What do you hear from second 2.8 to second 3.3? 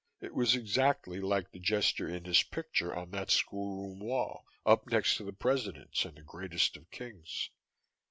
on that